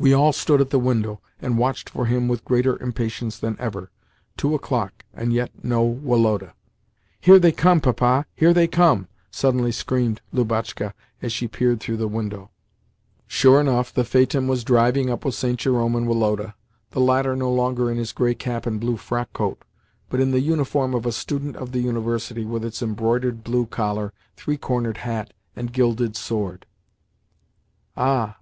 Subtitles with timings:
[0.00, 3.92] We all stood at the window, and watched for him with greater impatience than ever.
[4.36, 6.54] Two o'clock, and yet no Woloda.
[7.20, 8.26] "Here they come, Papa!
[8.34, 12.50] Here they come!" suddenly screamed Lubotshka as she peered through the window.
[13.28, 15.56] Sure enough the phaeton was driving up with St.
[15.60, 19.58] Jerome and Woloda—the latter no longer in his grey cap and blue frockcoat,
[20.08, 24.12] but in the uniform of a student of the University, with its embroidered blue collar,
[24.34, 26.66] three cornered hat, and gilded sword.
[27.96, 28.38] "Ah!